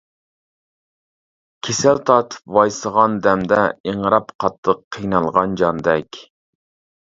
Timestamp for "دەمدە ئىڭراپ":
3.27-4.35